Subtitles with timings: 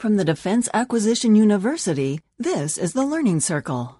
[0.00, 3.98] From the Defense Acquisition University, this is the Learning Circle.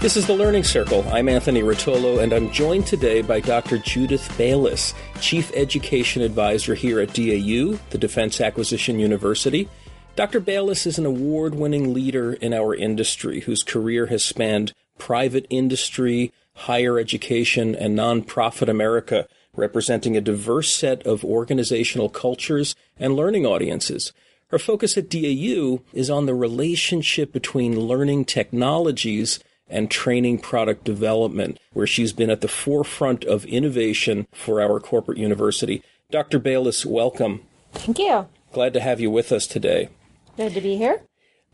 [0.00, 1.06] This is the Learning Circle.
[1.12, 3.78] I'm Anthony Rotolo, and I'm joined today by Dr.
[3.78, 9.68] Judith Bayliss, Chief Education Advisor here at DAU, the Defense Acquisition University.
[10.16, 10.40] Dr.
[10.40, 16.32] Bayliss is an award winning leader in our industry whose career has spanned private industry,
[16.54, 24.12] higher education, and nonprofit America, representing a diverse set of organizational cultures and learning audiences.
[24.48, 31.58] Her focus at DAU is on the relationship between learning technologies and training product development,
[31.72, 35.82] where she's been at the forefront of innovation for our corporate university.
[36.10, 36.40] Dr.
[36.40, 37.42] Bayliss, welcome.
[37.72, 38.26] Thank you.
[38.52, 39.88] Glad to have you with us today.
[40.36, 41.02] Good to be here.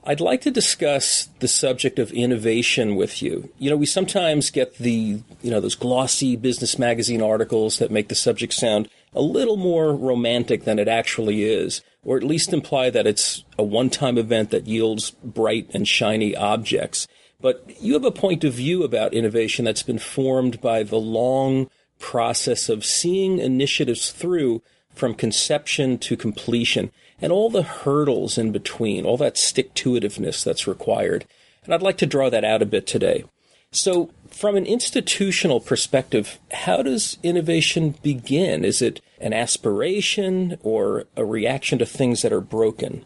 [0.08, 3.50] I'd like to discuss the subject of innovation with you.
[3.58, 8.08] You know, we sometimes get the, you know, those glossy business magazine articles that make
[8.08, 12.88] the subject sound a little more romantic than it actually is, or at least imply
[12.90, 17.08] that it's a one time event that yields bright and shiny objects.
[17.40, 21.68] But you have a point of view about innovation that's been formed by the long
[21.98, 24.62] process of seeing initiatives through
[24.94, 30.44] from conception to completion and all the hurdles in between, all that stick to itiveness
[30.44, 31.26] that's required.
[31.64, 33.24] And I'd like to draw that out a bit today.
[33.72, 38.64] So, from an institutional perspective, how does innovation begin?
[38.64, 43.04] Is it an aspiration or a reaction to things that are broken?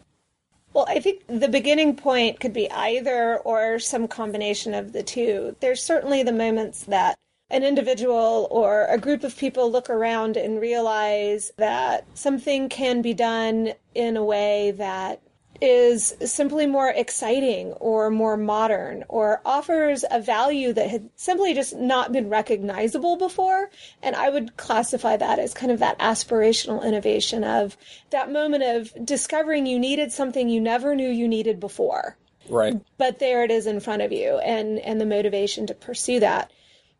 [0.73, 5.55] Well, I think the beginning point could be either or some combination of the two.
[5.59, 7.17] There's certainly the moments that
[7.51, 13.13] an individual or a group of people look around and realize that something can be
[13.13, 15.21] done in a way that
[15.61, 21.75] is simply more exciting or more modern or offers a value that had simply just
[21.75, 23.69] not been recognizable before.
[24.01, 27.77] And I would classify that as kind of that aspirational innovation of
[28.09, 32.17] that moment of discovering you needed something you never knew you needed before.
[32.49, 32.81] Right.
[32.97, 36.51] But there it is in front of you and, and the motivation to pursue that.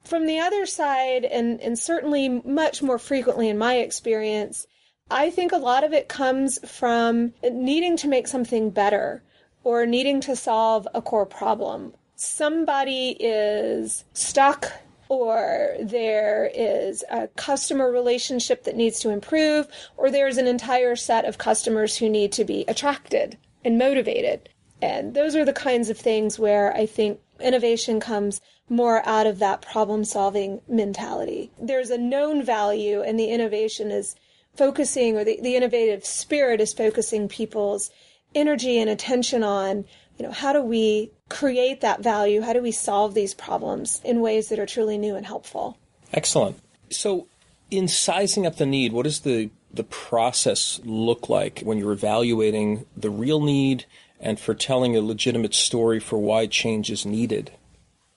[0.03, 4.67] From the other side, and, and certainly much more frequently in my experience,
[5.09, 9.23] I think a lot of it comes from needing to make something better
[9.63, 11.93] or needing to solve a core problem.
[12.15, 14.71] Somebody is stuck
[15.11, 19.67] or there is a customer relationship that needs to improve,
[19.97, 24.47] or there's an entire set of customers who need to be attracted and motivated.
[24.81, 28.39] And those are the kinds of things where I think innovation comes
[28.71, 31.51] more out of that problem solving mentality.
[31.61, 34.15] There's a known value, and the innovation is
[34.55, 37.91] focusing, or the, the innovative spirit is focusing people's
[38.33, 39.83] energy and attention on,
[40.17, 42.41] you know, how do we create that value?
[42.41, 45.77] How do we solve these problems in ways that are truly new and helpful?
[46.13, 46.57] Excellent.
[46.89, 47.27] So,
[47.69, 52.85] in sizing up the need, what does the the process look like when you're evaluating
[52.95, 53.85] the real need
[54.19, 57.51] and for telling a legitimate story for why change is needed?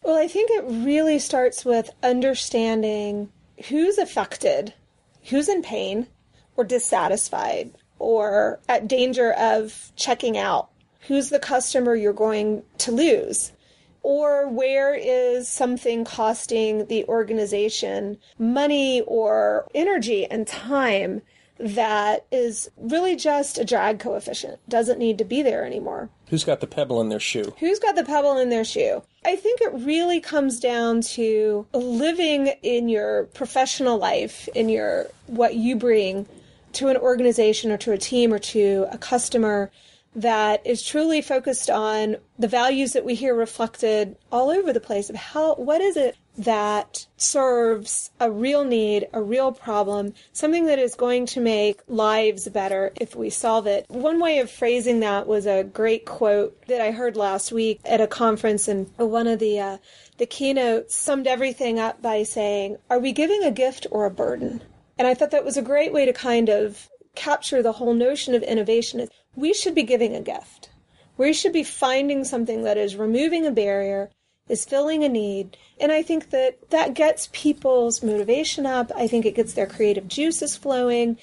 [0.05, 3.31] Well, I think it really starts with understanding
[3.69, 4.75] who's affected,
[5.25, 6.07] who's in pain,
[6.57, 10.69] or dissatisfied or at danger of checking out?
[11.09, 13.53] Who's the customer you're going to lose?
[14.03, 21.23] Or where is something costing the organization money or energy and time
[21.59, 26.11] that is really just a drag coefficient, doesn't need to be there anymore?
[26.29, 27.55] Who's got the pebble in their shoe?
[27.59, 29.03] Who's got the pebble in their shoe?
[29.25, 35.55] I think it really comes down to living in your professional life, in your what
[35.55, 36.27] you bring
[36.75, 39.71] to an organization or to a team or to a customer
[40.17, 45.11] that is truly focused on the values that we hear reflected all over the place
[45.11, 50.79] of how what is it that serves a real need, a real problem, something that
[50.79, 53.87] is going to make lives better if we solve it.
[53.89, 58.01] One way of phrasing that was a great quote that I heard last week at
[58.01, 59.79] a conference, and one of the uh,
[60.19, 64.63] the keynotes summed everything up by saying, "Are we giving a gift or a burden?"
[64.99, 68.35] And I thought that was a great way to kind of capture the whole notion
[68.35, 69.09] of innovation.
[69.37, 70.71] We should be giving a gift.
[71.17, 74.11] We should be finding something that is removing a barrier,
[74.49, 75.57] is filling a need.
[75.81, 78.93] And I think that that gets people's motivation up.
[78.95, 81.19] I think it gets their creative juices flowing,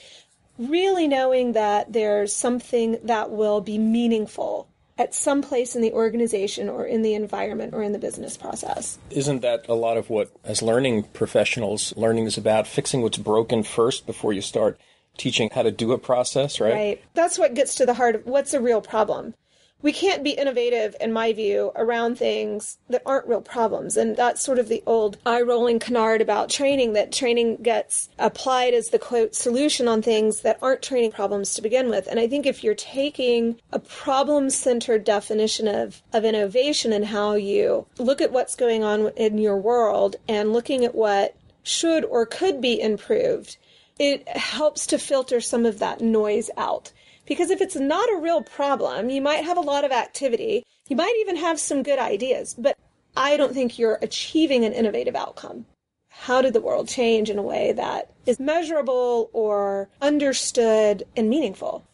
[0.58, 6.70] really knowing that there's something that will be meaningful at some place in the organization
[6.70, 9.00] or in the environment or in the business process.
[9.10, 13.64] Isn't that a lot of what, as learning professionals, learning is about fixing what's broken
[13.64, 14.80] first before you start
[15.18, 16.74] teaching how to do a process, right?
[16.74, 17.04] Right.
[17.14, 19.34] That's what gets to the heart of what's a real problem.
[19.82, 23.98] We can't be innovative, in my view, around things that aren't real problems.
[23.98, 28.74] And that's sort of the old eye rolling canard about training that training gets applied
[28.74, 32.08] as the quote solution on things that aren't training problems to begin with.
[32.08, 37.34] And I think if you're taking a problem centered definition of, of innovation and how
[37.34, 42.26] you look at what's going on in your world and looking at what should or
[42.26, 43.58] could be improved,
[44.00, 46.92] it helps to filter some of that noise out.
[47.32, 50.66] Because if it's not a real problem, you might have a lot of activity.
[50.90, 52.78] You might even have some good ideas, but
[53.16, 55.66] I don't think you're achieving an innovative outcome.
[56.10, 61.86] How did the world change in a way that is measurable or understood and meaningful?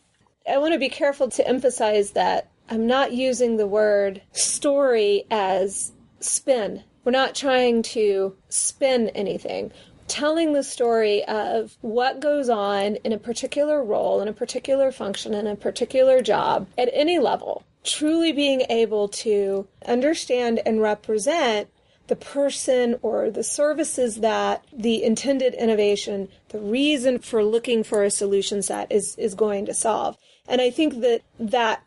[0.50, 5.92] I want to be careful to emphasize that I'm not using the word story as
[6.20, 6.84] spin.
[7.04, 9.72] We're not trying to spin anything
[10.08, 15.34] telling the story of what goes on in a particular role, in a particular function,
[15.34, 17.64] in a particular job at any level.
[17.84, 21.70] Truly being able to understand and represent
[22.08, 28.10] the person or the services that the intended innovation, the reason for looking for a
[28.10, 30.18] solution set is, is going to solve.
[30.48, 31.84] And I think that that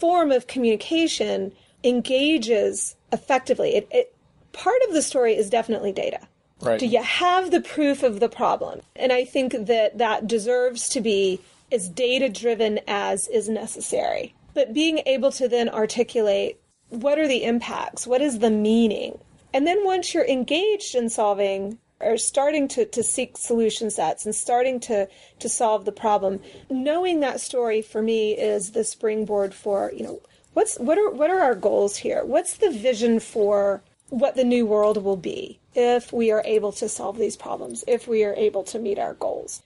[0.00, 1.52] form of communication
[1.84, 3.76] engages effectively.
[3.76, 4.14] It, it,
[4.52, 6.20] part of the story is definitely data.
[6.60, 6.80] Right.
[6.80, 8.80] Do you have the proof of the problem?
[8.96, 11.40] And I think that that deserves to be
[11.70, 14.34] as data driven as is necessary.
[14.54, 16.58] But being able to then articulate
[16.90, 18.06] what are the impacts?
[18.06, 19.18] What is the meaning?
[19.52, 24.34] And then once you're engaged in solving or starting to, to seek solution sets and
[24.34, 25.08] starting to,
[25.40, 26.40] to solve the problem,
[26.70, 30.20] knowing that story for me is the springboard for, you know,
[30.54, 32.24] what's what are what are our goals here?
[32.24, 36.88] What's the vision for what the new world will be if we are able to
[36.88, 39.62] solve these problems, if we are able to meet our goals.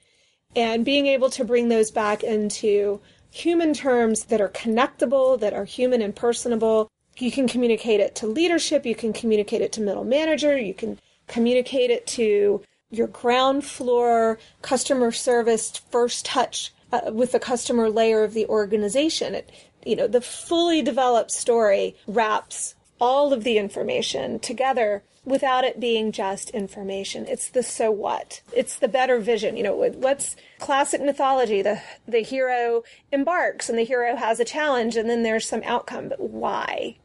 [0.55, 3.01] And being able to bring those back into
[3.31, 6.91] human terms that are connectable, that are human and personable.
[7.17, 10.99] You can communicate it to leadership, you can communicate it to middle manager, you can
[11.29, 18.23] communicate it to your ground floor customer service first touch uh, with the customer layer
[18.23, 19.35] of the organization.
[19.35, 19.51] It,
[19.85, 26.13] you know, the fully developed story wraps all of the information together without it being
[26.13, 27.27] just information.
[27.27, 28.43] It's the so what.
[28.55, 29.57] It's the better vision.
[29.57, 31.63] You know, what's classic mythology?
[31.63, 36.11] The the hero embarks and the hero has a challenge and then there's some outcome.
[36.11, 36.97] But why?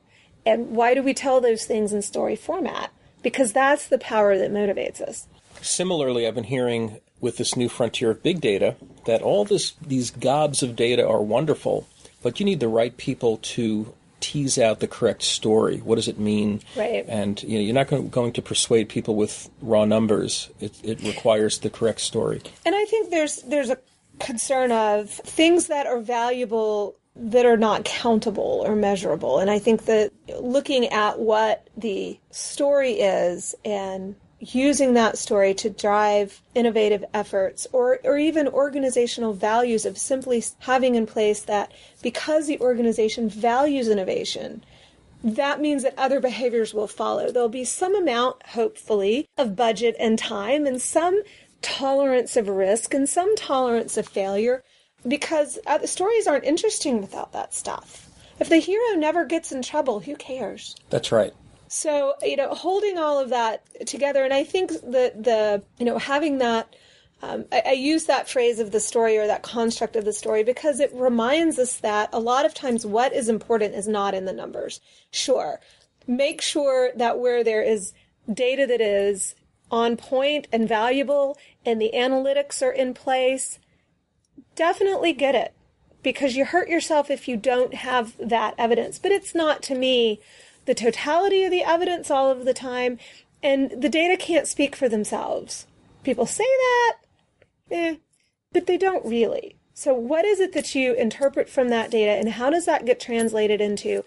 [0.46, 2.92] And why do we tell those things in story format?
[3.24, 5.28] Because that's the power that motivates us.
[5.62, 10.12] Similarly, I've been hearing with this new frontier of big data that all this these
[10.12, 11.88] gobs of data are wonderful,
[12.22, 15.78] but you need the right people to tease out the correct story.
[15.78, 16.62] What does it mean?
[16.76, 17.06] Right.
[17.08, 20.50] And you know, you're not going, going to persuade people with raw numbers.
[20.60, 22.42] It, it requires the correct story.
[22.66, 23.78] And I think there's there's a
[24.20, 29.40] concern of things that are valuable that are not countable or measurable.
[29.40, 35.70] And I think that looking at what the story is and using that story to
[35.70, 41.72] drive innovative efforts or, or even organizational values of simply having in place that
[42.04, 44.64] because the organization values innovation,
[45.24, 47.32] that means that other behaviors will follow.
[47.32, 51.22] There'll be some amount, hopefully, of budget and time and some
[51.62, 54.64] tolerance of risk and some tolerance of failure
[55.08, 58.10] because uh, the stories aren't interesting without that stuff.
[58.40, 60.76] If the hero never gets in trouble, who cares?
[60.92, 61.34] That's right.
[61.68, 65.98] So, you know, holding all of that together, and I think that the, you know,
[65.98, 66.76] having that,
[67.22, 70.44] um, I, I, use that phrase of the story or that construct of the story
[70.44, 74.26] because it reminds us that a lot of times what is important is not in
[74.26, 74.80] the numbers.
[75.12, 75.60] Sure.
[76.06, 77.92] Make sure that where there is
[78.32, 79.36] data that is
[79.72, 83.60] on point and valuable and the analytics are in place,
[84.56, 85.54] definitely get it
[86.04, 89.00] because you hurt yourself if you don't have that evidence.
[89.00, 90.22] But it's not to me
[90.68, 93.00] the totality of the evidence all of the time,
[93.42, 95.66] and the data can't speak for themselves.
[96.04, 96.94] People say that,
[97.72, 97.96] eh,
[98.52, 99.56] but they don't really.
[99.74, 103.00] So, what is it that you interpret from that data, and how does that get
[103.00, 104.04] translated into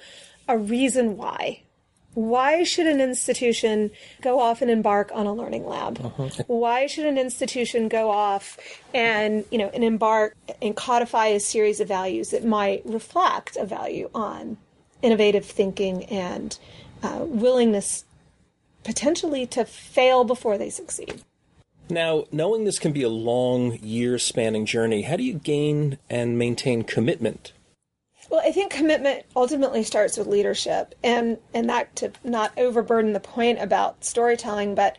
[0.47, 1.63] a reason why?
[2.15, 6.01] Why should an institution go off and embark on a learning lab?
[6.05, 6.29] Uh-huh.
[6.49, 8.59] Why should an institution go off
[8.93, 13.65] and, you know, and embark and codify a series of values that might reflect a
[13.65, 14.59] value on
[15.03, 16.59] innovative thinking and
[17.03, 18.05] uh, willingness
[18.85, 21.23] potentially to fail before they succeed.
[21.89, 26.39] Now, knowing this can be a long, year spanning journey, how do you gain and
[26.39, 27.53] maintain commitment?
[28.31, 33.21] Well, I think commitment ultimately starts with leadership, and, and that to not overburden the
[33.21, 34.99] point about storytelling, but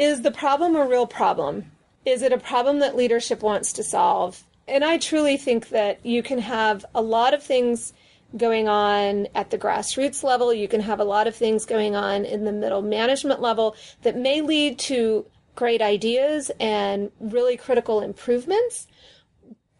[0.00, 1.70] is the problem a real problem?
[2.04, 4.42] Is it a problem that leadership wants to solve?
[4.66, 7.92] And I truly think that you can have a lot of things
[8.36, 10.52] going on at the grassroots level.
[10.52, 14.16] You can have a lot of things going on in the middle management level that
[14.16, 18.86] may lead to great ideas and really critical improvements.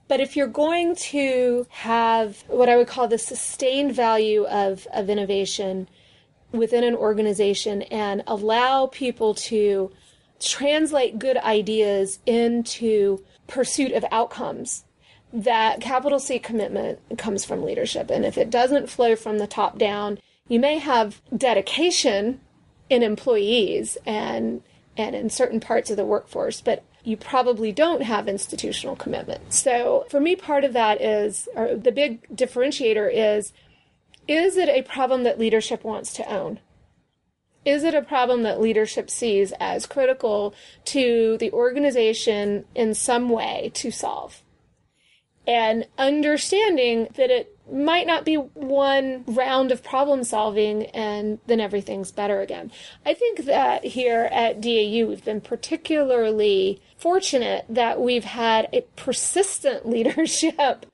[0.08, 5.08] But if you're going to have what I would call the sustained value of, of
[5.08, 5.88] innovation
[6.50, 9.90] within an organization and allow people to
[10.38, 14.84] translate good ideas into pursuit of outcomes,
[15.32, 18.10] that capital C commitment comes from leadership.
[18.10, 22.40] And if it doesn't flow from the top down, you may have dedication
[22.90, 24.62] in employees and
[24.96, 29.52] and in certain parts of the workforce, but you probably don't have institutional commitment.
[29.52, 33.54] So for me, part of that is, or the big differentiator is,
[34.28, 36.60] is it a problem that leadership wants to own?
[37.64, 40.54] Is it a problem that leadership sees as critical
[40.86, 44.42] to the organization in some way to solve?
[45.46, 52.12] And understanding that it might not be one round of problem solving and then everything's
[52.12, 52.70] better again.
[53.06, 59.88] I think that here at DAU, we've been particularly fortunate that we've had a persistent
[59.88, 60.86] leadership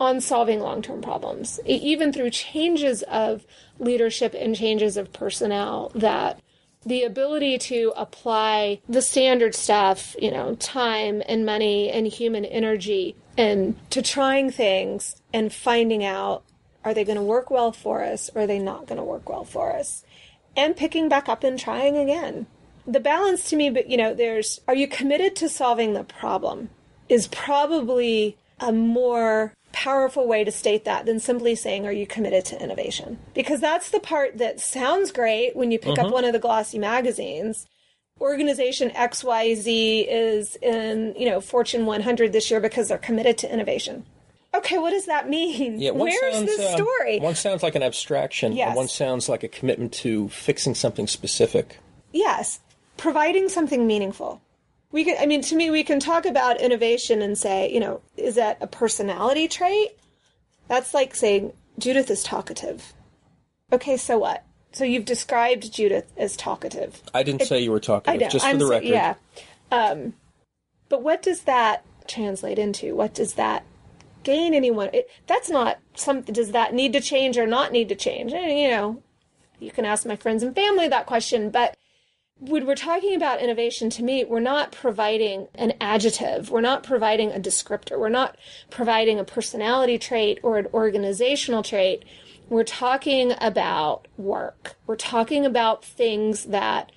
[0.00, 3.46] on solving long term problems, even through changes of
[3.78, 6.40] leadership and changes of personnel that
[6.84, 13.16] the ability to apply the standard stuff, you know, time and money and human energy
[13.36, 16.44] and to trying things and finding out
[16.84, 19.28] are they going to work well for us or are they not going to work
[19.28, 20.04] well for us?
[20.56, 22.46] And picking back up and trying again.
[22.86, 26.70] The balance to me but you know there's are you committed to solving the problem?
[27.08, 32.44] Is probably a more powerful way to state that than simply saying are you committed
[32.46, 33.18] to innovation?
[33.34, 36.14] Because that's the part that sounds great when you pick up mm-hmm.
[36.14, 37.66] one of the glossy magazines
[38.20, 44.04] organization XYZ is in, you know, Fortune 100 this year because they're committed to innovation.
[44.54, 45.80] Okay, what does that mean?
[45.80, 47.18] Yeah, Where's sounds, the uh, story?
[47.18, 48.68] one sounds like an abstraction, Yes.
[48.68, 51.78] and one sounds like a commitment to fixing something specific.
[52.12, 52.60] yes,
[52.96, 54.40] providing something meaningful.
[54.92, 58.00] We can, I mean, to me, we can talk about innovation and say, you know,
[58.16, 59.88] is that a personality trait?
[60.68, 62.92] That's like saying Judith is talkative.
[63.72, 64.44] Okay, so what?
[64.74, 67.00] So you've described Judith as talkative.
[67.14, 68.28] I didn't say you were talking, I know.
[68.28, 68.88] just for I'm the so- record.
[68.88, 69.14] yeah.
[69.70, 70.14] Um,
[70.88, 72.94] but what does that translate into?
[72.94, 73.64] What does that
[74.24, 74.90] gain anyone?
[74.92, 76.32] It, that's not something.
[76.34, 78.32] Does that need to change or not need to change?
[78.32, 79.02] And, you know,
[79.58, 81.50] you can ask my friends and family that question.
[81.50, 81.76] But
[82.38, 86.50] when we're talking about innovation, to me, we're not providing an adjective.
[86.50, 87.98] We're not providing a descriptor.
[87.98, 88.36] We're not
[88.70, 92.04] providing a personality trait or an organizational trait.
[92.48, 94.76] We're talking about work.
[94.86, 96.92] We're talking about things that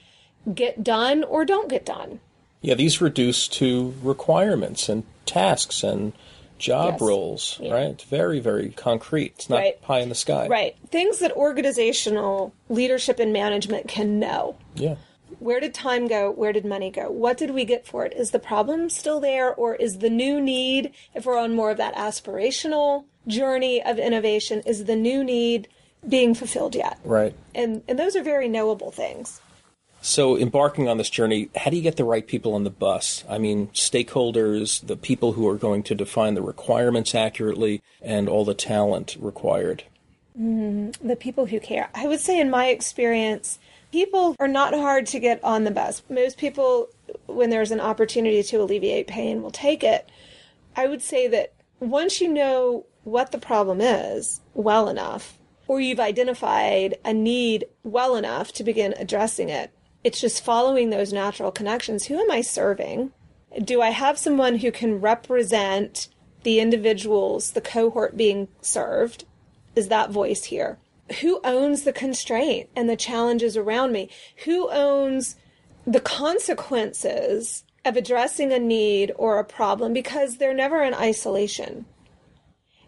[0.53, 2.19] get done or don't get done.
[2.61, 6.13] Yeah, these reduce to requirements and tasks and
[6.57, 7.01] job Yes.
[7.01, 7.73] roles, Yeah.
[7.73, 8.01] right?
[8.03, 9.33] Very, very concrete.
[9.35, 9.81] It's not Right.
[9.81, 10.47] pie in the sky.
[10.47, 10.75] Right.
[10.89, 14.55] Things that organizational leadership and management can know.
[14.75, 14.95] Yeah.
[15.39, 16.31] Where did time go?
[16.31, 17.11] Where did money go?
[17.11, 18.13] What did we get for it?
[18.13, 21.77] Is the problem still there or is the new need, if we're on more of
[21.77, 25.67] that aspirational journey of innovation, is the new need
[26.07, 26.99] being fulfilled yet?
[27.03, 27.35] Right.
[27.53, 29.41] And and those are very knowable things.
[30.01, 33.23] So, embarking on this journey, how do you get the right people on the bus?
[33.27, 38.45] I mean, stakeholders, the people who are going to define the requirements accurately, and all
[38.45, 39.83] the talent required.
[40.39, 41.07] Mm-hmm.
[41.07, 41.89] the people who care.
[41.95, 43.57] I would say, in my experience,
[43.91, 46.03] people are not hard to get on the bus.
[46.09, 46.89] Most people,
[47.25, 50.07] when there's an opportunity to alleviate pain, will take it.
[50.75, 55.37] I would say that once you know what the problem is well enough,
[55.67, 59.71] or you've identified a need well enough to begin addressing it,
[60.03, 62.05] it's just following those natural connections.
[62.05, 63.11] Who am I serving?
[63.63, 66.09] Do I have someone who can represent
[66.43, 69.25] the individuals, the cohort being served?
[69.77, 70.79] is that voice here?
[71.21, 74.09] Who owns the constraint and the challenges around me?
[74.43, 75.35] Who owns
[75.85, 81.85] the consequences of addressing a need or a problem because they're never in isolation?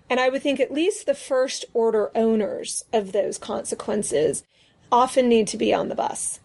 [0.10, 4.44] And I would think at least the first order owners of those consequences
[4.92, 6.39] often need to be on the bus.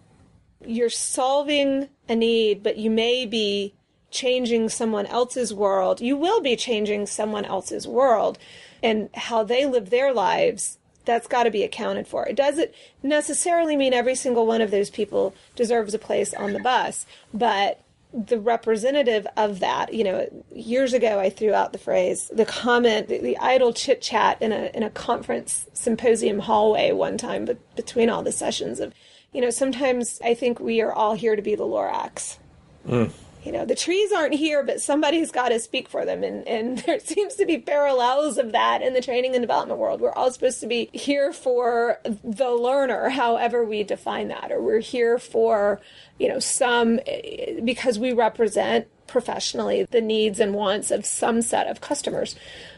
[0.66, 3.74] You're solving a need, but you may be
[4.10, 6.00] changing someone else's world.
[6.00, 8.38] You will be changing someone else's world
[8.82, 10.78] and how they live their lives.
[11.04, 12.26] That's got to be accounted for.
[12.26, 12.70] It doesn't
[13.02, 17.80] necessarily mean every single one of those people deserves a place on the bus, but
[18.14, 23.08] the representative of that, you know, years ago I threw out the phrase, the comment,
[23.08, 27.58] the, the idle chit chat in a in a conference symposium hallway one time, but
[27.74, 28.94] between all the sessions of,
[29.32, 32.38] you know, sometimes I think we are all here to be the Lorax.
[32.86, 33.10] Mm.
[33.44, 36.24] You know, the trees aren't here, but somebody's got to speak for them.
[36.24, 40.00] And, and there seems to be parallels of that in the training and development world.
[40.00, 44.80] We're all supposed to be here for the learner, however we define that, or we're
[44.80, 45.80] here for,
[46.18, 47.00] you know, some,
[47.62, 52.34] because we represent professionally the needs and wants of some set of customers.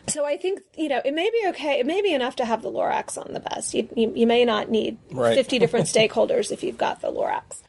[0.08, 1.78] So I think, you know, it may be okay.
[1.78, 3.72] It may be enough to have the Lorax on the bus.
[3.72, 5.36] You, you, you may not need Right.
[5.36, 7.62] 50 different stakeholders if you've got the Lorax.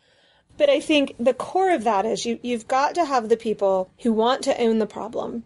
[0.58, 3.90] But I think the core of that is you, you've got to have the people
[4.00, 5.44] who want to own the problem.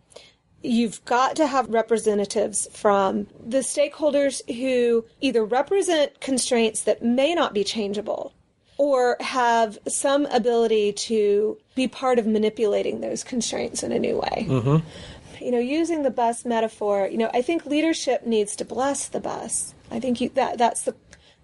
[0.63, 7.53] You've got to have representatives from the stakeholders who either represent constraints that may not
[7.53, 8.33] be changeable
[8.77, 14.45] or have some ability to be part of manipulating those constraints in a new way.
[14.47, 15.43] Mm-hmm.
[15.43, 19.19] You know, using the bus metaphor, you know, I think leadership needs to bless the
[19.19, 19.73] bus.
[19.89, 20.95] I think you, that that's the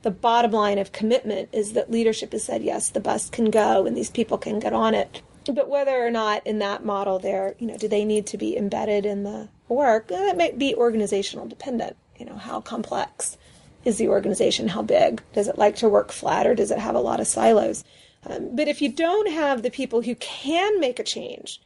[0.07, 3.85] the bottom line of commitment is that leadership has said yes, the bus can go
[3.85, 5.21] and these people can get on it.
[5.45, 8.55] But whether or not in that model they're, you know, do they need to be
[8.55, 10.07] embedded in the work?
[10.07, 11.97] That might be organizational dependent.
[12.17, 13.37] You know, how complex
[13.83, 14.69] is the organization?
[14.69, 15.21] How big?
[15.33, 17.83] Does it like to work flat or does it have a lot of silos?
[18.25, 21.59] Um, but if you don't have the people who can make a change,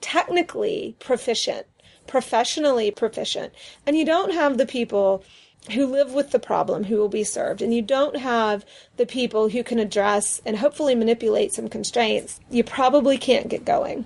[0.00, 1.66] technically proficient,
[2.06, 3.52] professionally proficient,
[3.86, 5.24] and you don't have the people
[5.70, 8.64] who live with the problem who will be served, and you don't have
[8.96, 14.04] the people who can address and hopefully manipulate some constraints, you probably can't get going.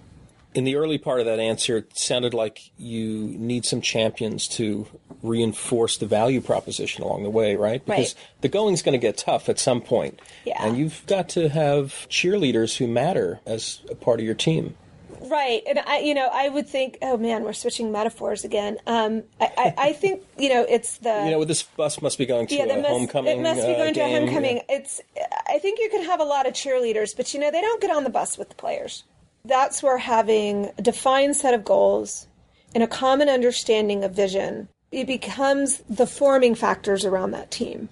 [0.54, 4.86] In the early part of that answer, it sounded like you need some champions to
[5.22, 7.84] reinforce the value proposition along the way, right?
[7.84, 8.40] Because Right.
[8.42, 10.20] the going's going to get tough at some point.
[10.44, 10.64] Yeah.
[10.64, 14.76] And you've got to have cheerleaders who matter as a part of your team.
[15.20, 18.78] Right, and I, you know, I would think, oh man, we're switching metaphors again.
[18.86, 22.26] Um, I, I, I think, you know, it's the You know, this bus must be
[22.26, 23.38] going to yeah, a must, homecoming.
[23.38, 24.62] it must be uh, going to a homecoming.
[24.68, 25.00] It's,
[25.48, 27.90] I think you can have a lot of cheerleaders, but you know, they don't get
[27.90, 29.04] on the bus with the players.
[29.44, 32.26] That's where having a defined set of goals
[32.74, 37.88] and a common understanding of vision, it becomes the forming factors around that team.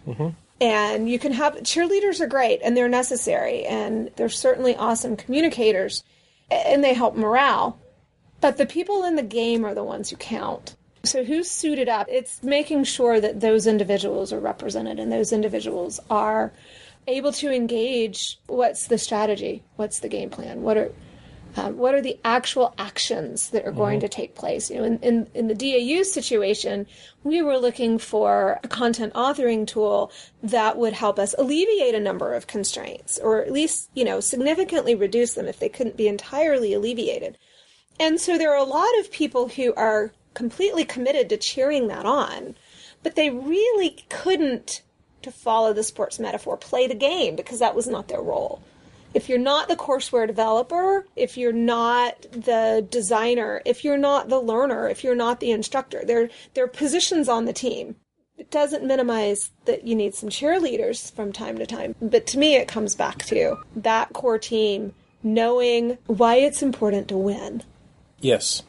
[0.61, 6.05] And you can have cheerleaders are great and they're necessary and they're certainly awesome communicators
[6.51, 7.79] and they help morale.
[8.41, 10.77] But the people in the game are the ones who count.
[11.05, 12.07] So who's suited up?
[12.11, 16.53] It's making sure that those individuals are represented and those individuals are
[17.07, 18.39] able to engage.
[18.47, 19.63] What's the strategy?
[19.77, 20.63] What's the game plan?
[20.63, 20.93] What are
[21.57, 24.71] um, what are the actual actions that are going to take place?
[24.71, 26.87] You know, in, in, in the DAU situation,
[27.23, 30.11] we were looking for a content authoring tool
[30.43, 34.95] that would help us alleviate a number of constraints, or at least, you know, significantly
[34.95, 37.39] reduce them if they couldn't be entirely alleviated.
[38.01, 42.05] And so there are a lot of people who are completely committed to cheering that
[42.05, 42.57] on,
[43.05, 44.83] but they really couldn't,
[45.23, 48.61] to follow the sports metaphor, play the game because that was not their role.
[49.15, 54.41] If you're not the courseware developer, if you're not the designer, if you're not the
[54.41, 57.95] learner, if you're not the instructor, there, there are positions on the team.
[58.37, 61.95] It doesn't minimize that you need some cheerleaders from time to time.
[62.03, 67.17] But to me, it comes back to that core team knowing why it's important to
[67.17, 67.63] win.
[68.21, 68.63] Yes.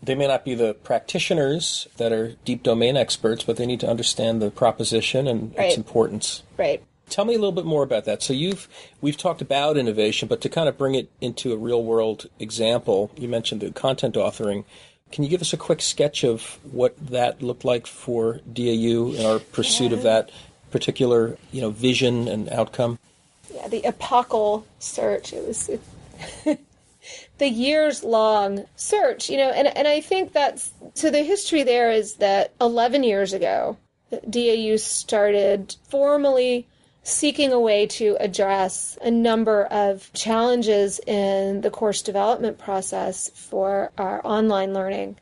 [0.00, 3.88] They may not be the practitioners that are deep domain experts, but they need to
[3.90, 5.68] understand the proposition and Right.
[5.68, 6.44] its importance.
[6.56, 6.82] Right.
[7.08, 8.22] Tell me a little bit more about that.
[8.22, 8.68] So you've
[9.00, 13.10] we've talked about innovation, but to kind of bring it into a real world example,
[13.16, 14.64] you mentioned the content authoring.
[15.10, 19.24] Can you give us a quick sketch of what that looked like for DAU in
[19.24, 20.30] our pursuit of that
[20.70, 22.98] particular, you know, vision and outcome?
[23.54, 25.32] Yeah, the apocal search.
[25.32, 25.80] It was it,
[27.38, 31.90] the years long search, you know, and, and I think that's so the history there
[31.90, 33.76] is that 11 years ago,
[34.28, 36.66] DAU started formally
[37.02, 43.92] seeking a way to address a number of challenges in the course development process for
[43.96, 45.16] our online learning.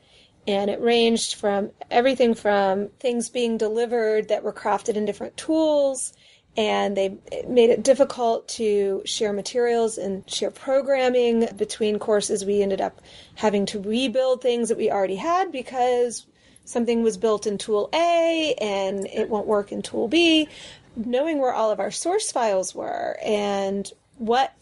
[0.49, 6.13] And it ranged from everything from things being delivered that were crafted in different tools
[6.57, 12.45] and they made it difficult to share materials and share programming between courses.
[12.45, 13.03] We ended up
[13.35, 16.27] having to rebuild things that we already had because
[16.65, 20.49] something was built in tool A and it won't work in tool B.
[20.97, 24.55] Knowing where all of our source files were and what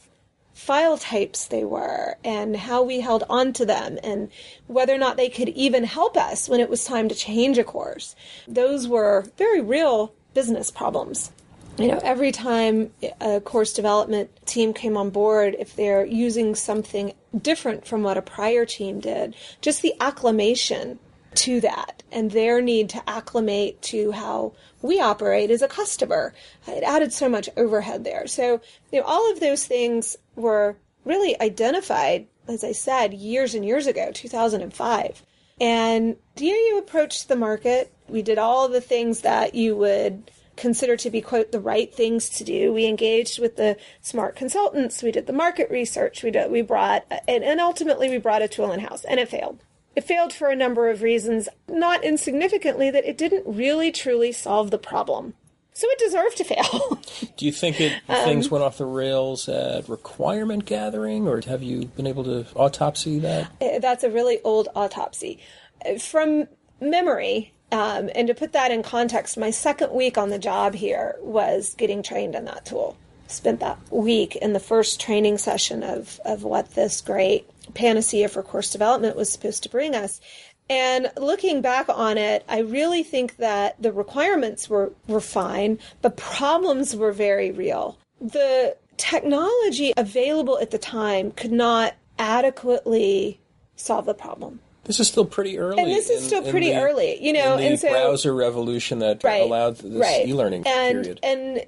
[0.53, 4.31] file types they were and how we held on to them and
[4.66, 7.64] whether or not they could even help us when it was time to change a
[7.64, 8.14] course.
[8.47, 11.33] Those were very real business problems.
[11.77, 17.14] You know, every time a course development team came on board, if they're using something
[17.37, 21.01] different from what a prior team did, just the acclimation
[21.37, 26.35] to that and their need to acclimate to how we operate as a customer.
[26.66, 28.27] It added so much overhead there.
[28.27, 28.61] So,
[28.92, 33.87] you know, all of those things were really identified, as I said, years and years
[33.87, 35.23] ago, 2005.
[35.61, 37.92] And DAU approached the market.
[38.09, 42.29] We did all the things that you would consider to be quote the right things
[42.29, 42.73] to do.
[42.73, 45.03] We engaged with the smart consultants.
[45.03, 46.23] We did the market research.
[46.23, 49.29] We did, we brought and, and ultimately we brought a tool in house, and it
[49.29, 49.61] failed.
[49.96, 54.70] It failed for a number of reasons, not insignificantly that it didn't really truly solve
[54.70, 55.35] the problem.
[55.72, 57.00] So it deserved to fail.
[57.37, 61.64] Do you think it, um, things went off the rails at requirement gathering, or have
[61.64, 63.50] you been able to autopsy that?
[63.61, 65.40] Uh, that's a really old autopsy.
[65.85, 66.46] Uh, from
[66.80, 71.16] memory, um, and to put that in context, my second week on the job here
[71.20, 72.96] was getting trained in that tool.
[73.26, 78.42] Spent that week in the first training session of, of what this great panacea for
[78.42, 80.20] course development was supposed to bring us.
[80.68, 86.16] And looking back on it, I really think that the requirements were, were fine, but
[86.16, 87.98] problems were very real.
[88.20, 93.40] The technology available at the time could not adequately
[93.77, 94.61] solve the problem.
[94.85, 95.83] This is still pretty early.
[95.83, 97.57] And this is in, still pretty the, early, you know.
[97.57, 100.29] and so browser revolution that right, allowed this right.
[100.29, 101.20] e-learning and, period.
[101.22, 101.64] And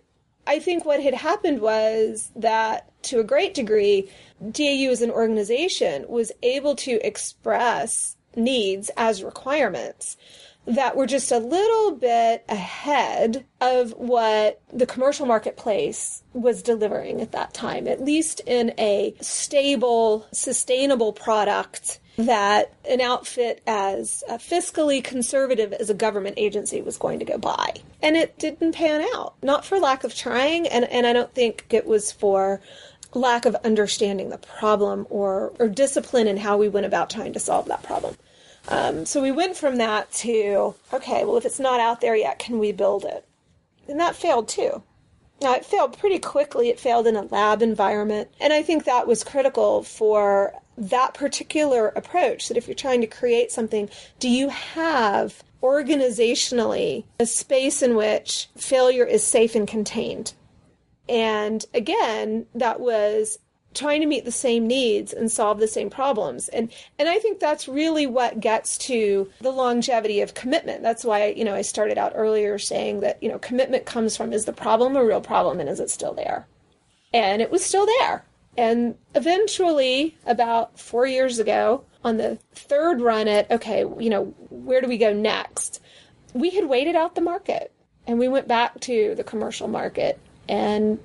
[0.46, 4.08] I think what had happened was that, to a great degree,
[4.40, 10.16] DAU as an organization was able to express needs as requirements
[10.66, 17.32] that were just a little bit ahead of what the commercial marketplace was delivering at
[17.32, 25.72] that time, at least in a stable, sustainable product that an outfit as fiscally conservative
[25.74, 27.74] as a government agency was going to go buy.
[28.02, 31.66] And it didn't pan out, not for lack of trying, and, and I don't think
[31.70, 32.60] it was for
[33.14, 37.40] lack of understanding the problem or, or discipline in how we went about trying to
[37.40, 38.16] solve that problem.
[38.68, 42.38] Um, so we went from that to, okay, well, if it's not out there yet,
[42.38, 43.24] can we build it?
[43.88, 44.82] And that failed too.
[45.40, 46.70] Now, it failed pretty quickly.
[46.70, 48.30] It failed in a lab environment.
[48.40, 53.06] And I think that was critical for that particular approach that if you're trying to
[53.06, 60.34] create something, do you have organizationally a space in which failure is safe and contained?
[61.08, 63.38] And again, that was
[63.76, 66.48] trying to meet the same needs and solve the same problems.
[66.48, 70.82] And and I think that's really what gets to the longevity of commitment.
[70.82, 74.32] That's why, you know, I started out earlier saying that, you know, commitment comes from
[74.32, 76.46] is the problem a real problem and is it still there?
[77.12, 78.24] And it was still there.
[78.56, 84.80] And eventually, about 4 years ago, on the third run at okay, you know, where
[84.80, 85.80] do we go next?
[86.32, 87.72] We had waited out the market
[88.06, 91.00] and we went back to the commercial market and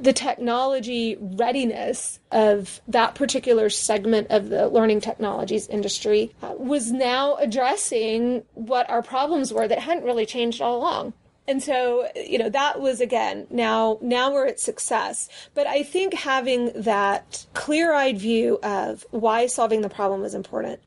[0.00, 7.36] the technology readiness of that particular segment of the learning technologies industry uh, was now
[7.36, 11.12] addressing what our problems were that hadn't really changed all along.
[11.46, 15.28] And so, you know, that was again, now, now we're at success.
[15.54, 20.80] But I think having that clear eyed view of why solving the problem was important.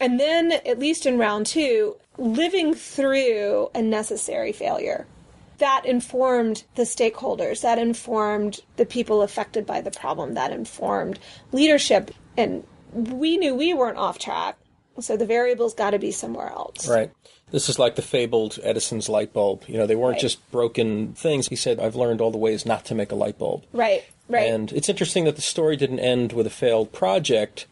[0.00, 5.06] And then, at least in round two, living through a necessary failure
[5.58, 11.18] that informed the stakeholders, that informed the people affected by the problem, that informed
[11.52, 12.12] leadership.
[12.36, 14.56] And we knew we weren't off track.
[15.00, 16.88] So the variables got to be somewhere else.
[16.88, 17.10] Right.
[17.50, 19.64] This is like the fabled Edison's light bulb.
[19.66, 20.20] You know, they weren't right.
[20.20, 21.48] just broken things.
[21.48, 23.64] He said, I've learned all the ways not to make a light bulb.
[23.72, 24.50] Right, right.
[24.50, 27.66] And it's interesting that the story didn't end with a failed project.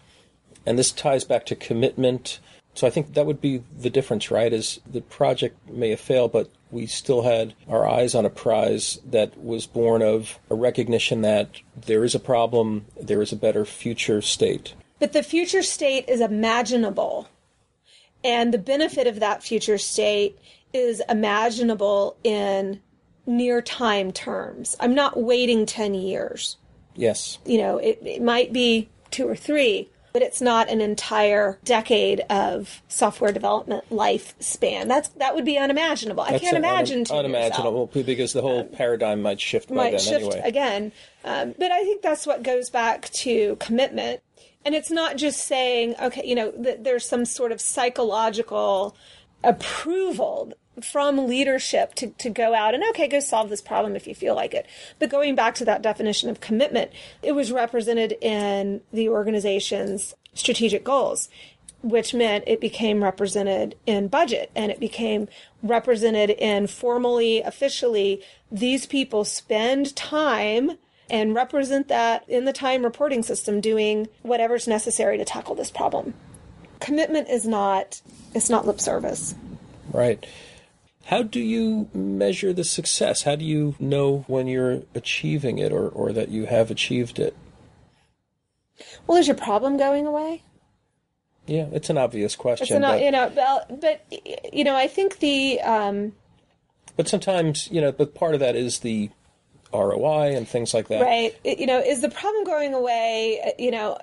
[0.64, 2.40] And this ties back to commitment.
[2.74, 4.52] So I think that would be the difference, right?
[4.52, 8.98] Is the project may have failed, but we still had our eyes on a prize
[9.06, 13.64] that was born of a recognition that there is a problem, there is a better
[13.64, 14.74] future state.
[14.98, 17.28] But the future state is imaginable.
[18.26, 20.36] And the benefit of that future state
[20.72, 22.82] is imaginable in
[23.24, 24.74] near time terms.
[24.80, 26.56] I'm not waiting 10 years.
[26.96, 27.38] Yes.
[27.46, 32.20] You know, it, it might be two or three, but it's not an entire decade
[32.28, 34.88] of software development lifespan.
[34.88, 36.24] That's that would be unimaginable.
[36.24, 40.00] That's I can't imagine un- unimaginable because the whole um, paradigm might shift might then
[40.00, 40.40] shift anyway.
[40.42, 40.92] again.
[41.24, 44.20] Um, but I think that's what goes back to commitment.
[44.66, 48.96] And it's not just saying, okay, you know, th- there's some sort of psychological
[49.44, 50.52] approval
[50.82, 54.34] from leadership to, to go out and okay go solve this problem if you feel
[54.34, 54.66] like it.
[54.98, 56.90] But going back to that definition of commitment
[57.22, 61.30] it was represented in the organization's strategic goals
[61.82, 65.28] which meant it became represented in budget and it became
[65.62, 70.72] represented in formally officially these people spend time
[71.08, 76.14] and represent that in the time reporting system doing whatever's necessary to tackle this problem
[76.80, 78.00] commitment is not
[78.34, 79.34] it's not lip service
[79.92, 80.26] right
[81.06, 83.22] how do you measure the success?
[83.22, 87.36] How do you know when you're achieving it or, or that you have achieved it?
[89.06, 90.42] Well, is your problem going away?
[91.46, 92.64] Yeah, it's an obvious question.
[92.76, 96.12] It's not, but, you know, but, but you know, I think the um,
[96.96, 99.10] but sometimes, you know, but part of that is the
[99.76, 101.02] ROI and things like that.
[101.02, 103.40] right, you know, is the problem going away?
[103.46, 103.98] Uh, You know,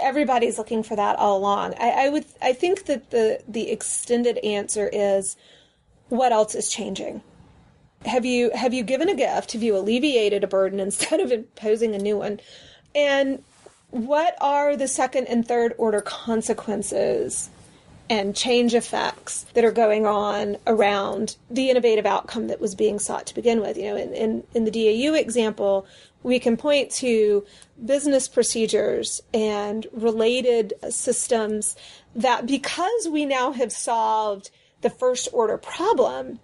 [0.00, 1.74] everybody's looking for that all along.
[1.78, 5.36] I, I would, I think that the the extended answer is,
[6.08, 7.22] what else is changing?
[8.04, 9.52] Have you have you given a gift?
[9.52, 12.40] Have you alleviated a burden instead of imposing a new one?
[12.94, 13.42] And
[13.90, 17.48] what are the second and third order consequences
[18.10, 23.26] and change effects that are going on around the innovative outcome that was being sought
[23.26, 23.76] to begin with.
[23.76, 25.86] You know, in, in, in the DAU example,
[26.22, 27.44] we can point to
[27.84, 31.76] business procedures and related systems
[32.14, 34.50] that because we now have solved
[34.82, 36.40] the first order problem,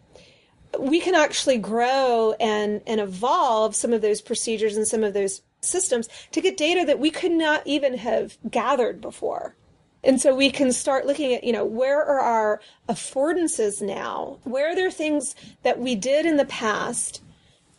[0.79, 5.43] we can actually grow and, and evolve some of those procedures and some of those
[5.61, 9.55] systems to get data that we could not even have gathered before.
[10.03, 14.39] And so we can start looking at, you know, where are our affordances now?
[14.45, 17.23] Where are there things that we did in the past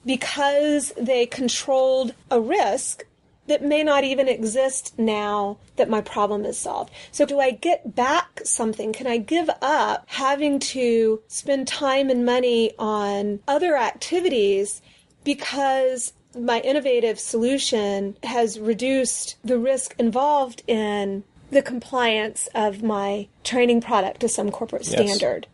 [0.06, 3.06] because they controlled a risk
[3.48, 6.92] that may not even exist now that my problem is solved.
[7.12, 8.94] So do I get back something?
[8.94, 14.82] Can I give up having to spend time and money on other activities
[15.24, 23.82] because my innovative solution has reduced the risk involved in the compliance of my training
[23.82, 24.94] product to some corporate Yes.
[24.94, 25.48] standard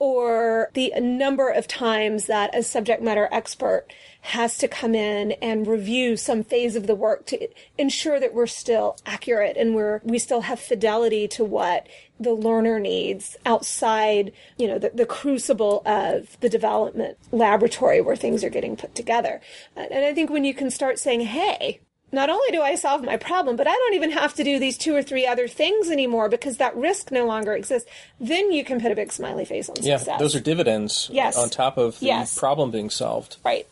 [0.00, 3.84] or the number of times that a subject matter expert
[4.20, 8.46] has to come in and review some phase of the work to ensure that we're
[8.46, 11.86] still accurate and we're we still have fidelity to what
[12.20, 18.44] the learner needs outside you know the, the crucible of the development laboratory where things
[18.44, 19.40] are getting put together
[19.74, 21.80] and and i think when you can start saying hey
[22.10, 24.78] not only do I solve my problem, but I don't even have to do these
[24.78, 27.88] two or three other things anymore because that risk no longer exists.
[28.18, 30.18] Then you can put a big smiley face on Yeah, success.
[30.18, 31.36] those are dividends Yes.
[31.36, 32.38] on top of the Yes.
[32.38, 33.36] problem being solved.
[33.44, 33.66] right.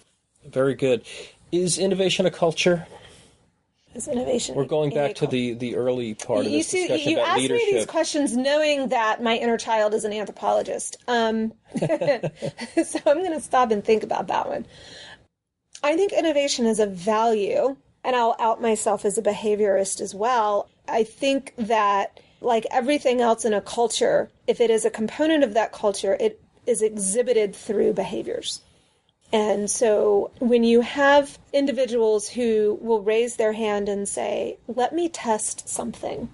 [0.44, 1.03] Very good.
[1.51, 2.87] Is innovation a culture?
[3.94, 4.55] Is innovation.
[4.55, 7.29] We're going back to the, the early part of You this see, discussion you about
[7.31, 7.66] asked leadership.
[7.66, 10.99] me these questions knowing that my inner child is an anthropologist.
[11.09, 14.66] Um, so I'm going to stop and think about that one.
[15.83, 20.71] I think innovation is a value, and I'll out myself as a behaviorist as well.
[20.88, 25.55] I think that, like everything else in a culture, if it is a component of
[25.55, 28.61] that culture, it is exhibited through behaviors.
[29.33, 35.09] And so when you have individuals who will raise their hand and say, let me
[35.09, 36.29] test something,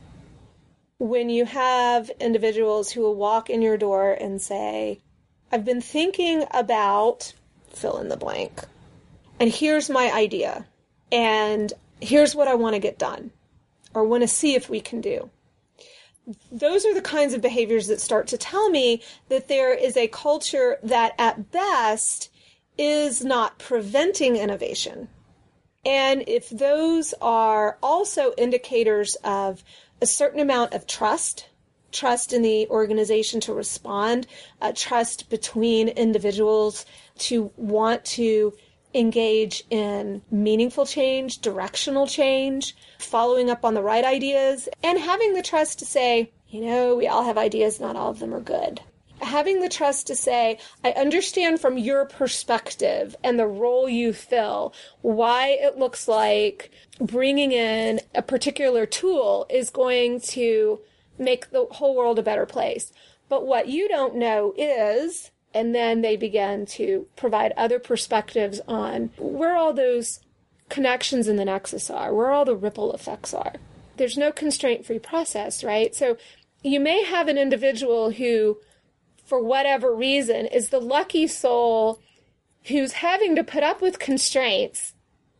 [0.99, 5.01] when you have individuals who will walk in your door and say,
[5.51, 7.33] I've been thinking about
[7.71, 8.61] fill in the blank,
[9.41, 10.67] and here's my idea,
[11.13, 13.31] and here's what I want to get done,
[13.95, 15.31] or want to see if we can do
[16.51, 20.09] those are the kinds of behaviors that start to tell me that there is a
[20.09, 22.31] culture that at best
[22.79, 25.09] is not preventing innovation.
[25.85, 29.65] And if those are also indicators of
[30.01, 31.49] a certain amount of trust,
[31.91, 34.29] trust in the organization to respond,
[34.77, 36.87] trust between individuals
[37.19, 38.55] to want to
[38.95, 45.43] engage in meaningful change, directional change, following up on the right ideas, and having the
[45.43, 48.81] trust to say, you know, we all have ideas, not all of them are good.
[49.21, 54.75] Having the trust to say, I understand from your perspective and the role you fill
[55.01, 60.81] why it looks like bringing in a particular tool is going to
[61.19, 62.93] make the whole world a better place.
[63.29, 69.11] But what you don't know is, and then they begin to provide other perspectives on
[69.19, 70.21] where all those
[70.69, 73.55] connections in the nexus are, where all the ripple effects are.
[73.97, 75.95] There's no constraint free process, right?
[75.95, 76.17] So
[76.63, 78.59] you may have an individual who,
[79.25, 82.01] for whatever reason, is the lucky soul
[82.65, 84.95] who's having to put up with constraints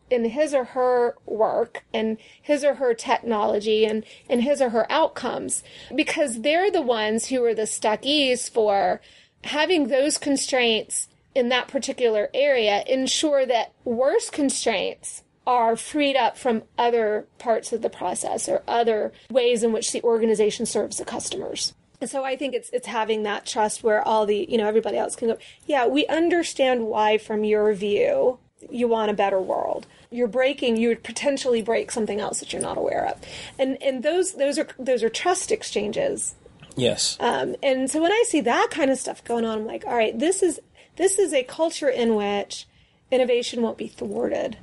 [0.09, 4.89] in his or her work and his or her technology and, and his or her
[4.91, 5.63] outcomes
[5.95, 9.01] because they're the ones who are the stuckies for
[9.43, 16.63] having those constraints in that particular area ensure that worse constraints are freed up from
[16.77, 21.73] other parts of the process or other ways in which the organization serves the customers.
[21.99, 24.97] And so I think it's it's having that trust where all the, you know, everybody
[24.97, 29.85] else can go, yeah, we understand why from your view you want a better world.
[30.09, 33.21] You're breaking you would potentially break something else that you're not aware of.
[33.57, 36.35] And and those those are those are trust exchanges
[36.75, 37.17] yes.
[37.19, 39.95] um, and so when I see that kind of stuff going on, I'm like, all
[39.95, 40.59] right, this is
[40.95, 42.67] this is a culture in which
[43.11, 44.57] innovation won't be thwarted.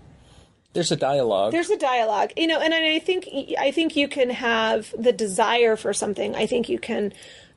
[0.72, 1.52] There's a dialogue.
[1.52, 5.76] There's a dialogue, you know, and I think I think you can have the desire
[5.76, 6.36] for something.
[6.36, 7.12] I think you can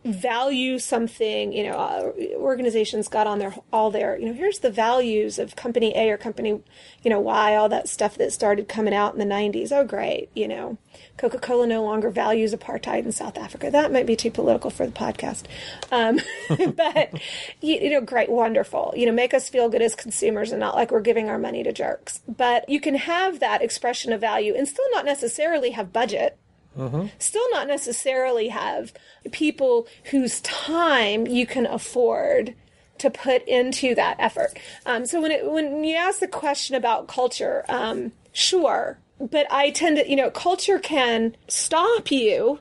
[0.06, 4.70] value something, you know, uh, organizations got on their all their, you know, here's the
[4.70, 6.62] values of company A or company,
[7.04, 9.72] you know, Y, all that stuff that started coming out in the 90s.
[9.72, 10.78] Oh, great, you know.
[11.18, 13.70] Coca-Cola no longer values apartheid in South Africa.
[13.70, 15.44] That might be too political for the podcast.
[15.92, 16.20] Um,
[16.76, 17.14] but
[17.62, 18.94] you, you know, great, wonderful.
[18.96, 21.64] You know, make us feel good as consumers and not like we're giving our money
[21.64, 22.22] to jerks.
[22.28, 26.38] But you can have that expression of value and still not necessarily have budget
[26.78, 27.08] Mm-hmm.
[27.20, 28.94] Still not necessarily have
[29.32, 32.56] people whose time you can afford
[33.00, 34.58] to put into that effort.
[34.86, 39.72] Um, so when it, when you ask the question about culture, um, sure, but I
[39.72, 42.60] tend to, you know, culture can stop you.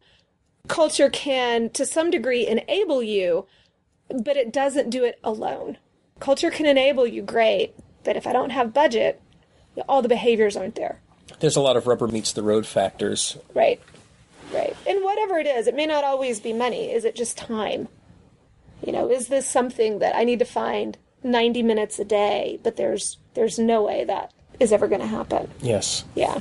[0.68, 3.46] Culture can, to some degree, enable you,
[4.08, 5.78] but it doesn't do it alone.
[6.20, 9.20] Culture can enable you, great, but if I don't have budget,
[9.88, 11.00] all the behaviors aren't there.
[11.40, 13.36] There's a lot of rubber meets the road factors.
[13.54, 13.80] Right.
[14.52, 14.76] Right.
[14.86, 16.92] And whatever it is, it may not always be money.
[16.92, 17.88] Is it just time?
[18.84, 22.76] You know, is this something that I need to find 90 minutes a day, but
[22.76, 25.50] there's there's no way that is ever going to happen.
[25.60, 26.04] Yes.
[26.14, 26.40] Yeah.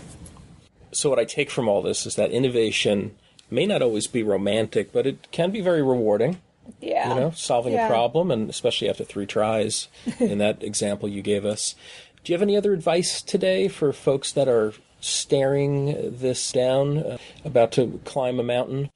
[0.92, 3.16] So what I take from all this is that innovation
[3.50, 6.42] may not always be romantic, but it can be very rewarding.
[6.80, 7.10] Yeah.
[7.10, 7.86] You know, solving yeah.
[7.86, 9.88] a problem and especially after 3 tries
[10.20, 11.76] in that example you gave us.
[12.24, 17.18] Do you have any other advice today for folks that are staring this down, uh,
[17.44, 18.90] about to climb a mountain?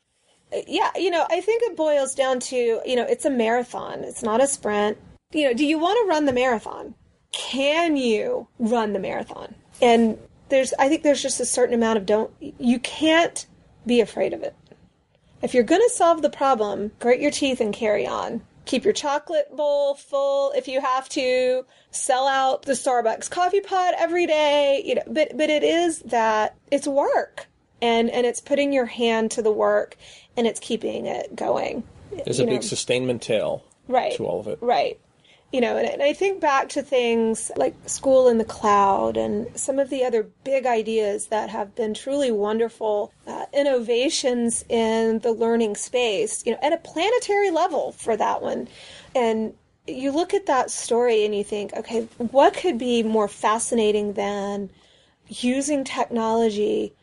[0.68, 4.24] Yeah, you know, I think it boils down to, you know, it's a marathon, it's
[4.24, 4.98] not a sprint.
[5.34, 6.96] You know, do you want to run the marathon?
[7.34, 9.54] Can you run the marathon?
[9.82, 13.46] And there's, I think there's just a certain amount of don't, you can't
[13.86, 14.56] be afraid of it.
[15.42, 18.94] If you're going to solve the problem, grit your teeth and carry on keep your
[18.94, 21.66] chocolate bowl full if you have to.
[21.92, 26.58] Sell out the starbucks coffee pot every day you know but but it is that
[26.70, 27.48] it's work
[27.82, 29.96] and and it's putting your hand to the work
[30.36, 31.84] and it's keeping it going.
[32.26, 32.52] There's a know.
[32.52, 34.14] big sustainment tail right.
[34.14, 34.58] to all of it.
[34.62, 35.00] Right
[35.52, 39.80] you know, and, I think back to things like school in the cloud and some
[39.80, 45.76] of the other big ideas that have been truly wonderful uh, innovations in the learning
[45.76, 48.68] space, you know, at a planetary level for that one.
[49.16, 49.54] And
[49.88, 54.70] you look at that story and you think, okay, what could be more fascinating than
[55.28, 56.94] using technology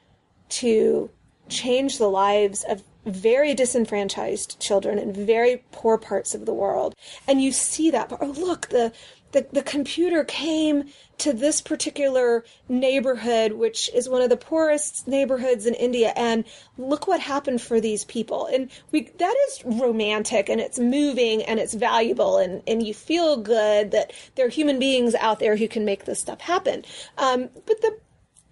[0.48, 1.11] to
[1.48, 6.94] change the lives of very disenfranchised children in very poor parts of the world.
[7.26, 8.12] And you see that.
[8.20, 8.92] Oh, look, the,
[9.32, 10.84] the, the computer came
[11.18, 16.44] to this particular neighborhood, which is one of the poorest neighborhoods in India, and
[16.78, 18.46] look what happened for these people.
[18.46, 23.36] And we that is romantic and it's moving and it's valuable and, and you feel
[23.36, 26.84] good that there are human beings out there who can make this stuff happen.
[27.18, 27.98] Um, but the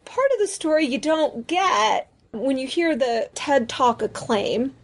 [0.05, 4.75] part of the story you don't get when you hear the TED Talk acclaim,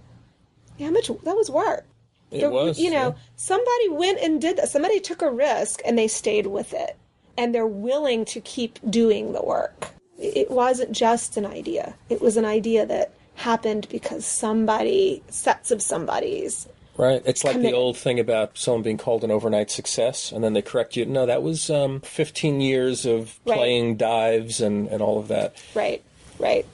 [0.80, 1.84] how much that was work.
[2.30, 2.78] It the, was.
[2.78, 3.22] You know, yeah.
[3.36, 4.68] somebody went and did that.
[4.68, 6.96] Somebody took a risk and they stayed with it,
[7.36, 9.88] and they're willing to keep doing the work.
[10.18, 11.94] It wasn't just an idea.
[12.08, 16.66] It was an idea that happened because somebody, sets of somebody's.
[16.96, 17.20] Right.
[17.26, 20.62] It's like the old thing about someone being called an overnight success, and then they
[20.62, 21.04] correct you.
[21.04, 23.98] No, that was um, 15 years of playing right.
[23.98, 25.62] dives and, and all of that.
[25.74, 26.02] Right,
[26.38, 26.64] right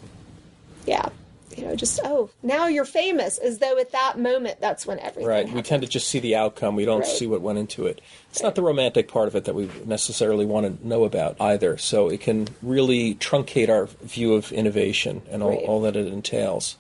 [0.86, 1.08] yeah
[1.56, 5.26] you know just oh now you're famous as though at that moment that's when everything
[5.26, 5.54] right happened.
[5.54, 7.08] we tend to just see the outcome we don't right.
[7.08, 8.48] see what went into it it's right.
[8.48, 12.08] not the romantic part of it that we necessarily want to know about either so
[12.08, 15.60] it can really truncate our view of innovation and all, right.
[15.60, 16.76] all that it entails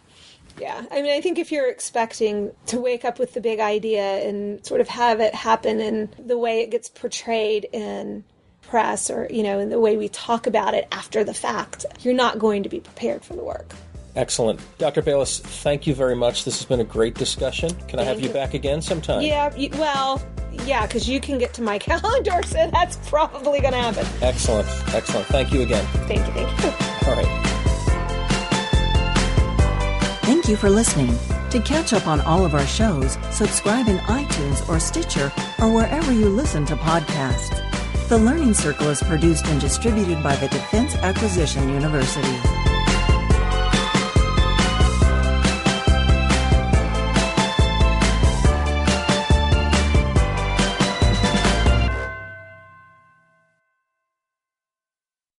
[0.60, 4.02] yeah, I mean, I think if you're expecting to wake up with the big idea
[4.02, 8.22] and sort of have it happen in the way it gets portrayed in
[8.60, 12.14] press or, you know, in the way we talk about it after the fact, you're
[12.14, 13.74] not going to be prepared for the work.
[14.14, 14.60] Excellent.
[14.78, 15.00] Dr.
[15.00, 16.44] Bayliss, thank you very much.
[16.44, 17.70] This has been a great discussion.
[17.70, 19.22] Can thank I have you, you back again sometime?
[19.22, 20.22] Yeah, well,
[20.66, 24.06] yeah, because you can get to my calendar, so that's probably going to happen.
[24.20, 24.68] Excellent.
[24.94, 25.26] Excellent.
[25.28, 25.84] Thank you again.
[26.06, 26.32] Thank you.
[26.32, 27.08] Thank you.
[27.08, 27.48] All right.
[30.22, 31.16] Thank you for listening.
[31.50, 36.12] To catch up on all of our shows, subscribe in iTunes or Stitcher or wherever
[36.12, 37.60] you listen to podcasts.
[38.08, 42.61] The Learning Circle is produced and distributed by the Defense Acquisition University.